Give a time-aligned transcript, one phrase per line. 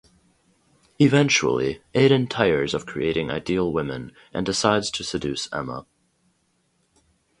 [0.97, 5.85] Eventually, Aiden tires of creating ideal women and decides to seduce Emma.